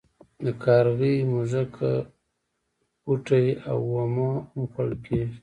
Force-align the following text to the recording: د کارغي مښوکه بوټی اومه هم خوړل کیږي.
د 0.45 0.47
کارغي 0.63 1.15
مښوکه 1.31 1.91
بوټی 3.03 3.45
اومه 3.71 4.29
هم 4.49 4.63
خوړل 4.71 4.91
کیږي. 5.05 5.37